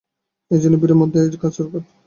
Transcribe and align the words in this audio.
এইজন্য 0.51 0.75
ভিড়ের 0.81 0.99
মধ্যে 1.01 1.17
এ 1.21 1.27
কাজ 1.41 1.53
দরকার। 1.59 1.81